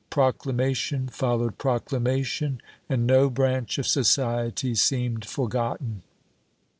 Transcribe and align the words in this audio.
Proclamation 0.09 1.09
followed 1.09 1.59
proclamation, 1.59 2.59
and 2.89 3.05
no 3.05 3.29
branch 3.29 3.77
of 3.77 3.85
society 3.85 4.73
seemed 4.73 5.25
forgotten. 5.25 6.01